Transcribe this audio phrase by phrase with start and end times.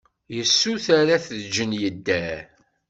[0.35, 2.39] Yessuter ad t-ǧǧen yedder.